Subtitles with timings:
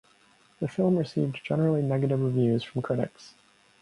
[0.59, 3.35] The film received generally negative reviews from critics.